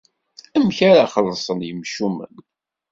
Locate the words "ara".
0.89-1.11